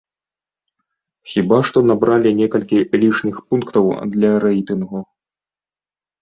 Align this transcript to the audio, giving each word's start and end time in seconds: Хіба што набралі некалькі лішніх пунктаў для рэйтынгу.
Хіба 1.33 1.59
што 1.69 1.83
набралі 1.89 2.31
некалькі 2.39 2.77
лішніх 3.03 3.37
пунктаў 3.53 3.85
для 4.17 4.31
рэйтынгу. 4.47 4.99